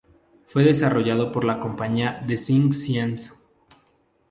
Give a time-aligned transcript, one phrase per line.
[0.47, 3.33] Fue desarrollado por la compañía Design Science.